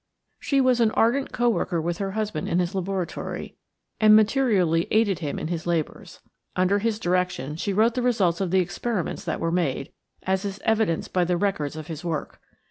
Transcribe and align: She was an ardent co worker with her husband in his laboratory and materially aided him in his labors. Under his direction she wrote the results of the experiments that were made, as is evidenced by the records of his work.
She 0.39 0.59
was 0.61 0.79
an 0.81 0.89
ardent 0.93 1.31
co 1.31 1.47
worker 1.47 1.79
with 1.79 1.99
her 1.99 2.13
husband 2.13 2.49
in 2.49 2.57
his 2.57 2.73
laboratory 2.73 3.55
and 3.99 4.15
materially 4.15 4.87
aided 4.89 5.19
him 5.19 5.37
in 5.37 5.49
his 5.49 5.67
labors. 5.67 6.21
Under 6.55 6.79
his 6.79 6.97
direction 6.97 7.55
she 7.55 7.71
wrote 7.71 7.93
the 7.93 8.01
results 8.01 8.41
of 8.41 8.49
the 8.49 8.61
experiments 8.61 9.23
that 9.25 9.39
were 9.39 9.51
made, 9.51 9.91
as 10.23 10.43
is 10.43 10.59
evidenced 10.65 11.13
by 11.13 11.23
the 11.23 11.37
records 11.37 11.75
of 11.75 11.85
his 11.85 12.03
work. 12.03 12.41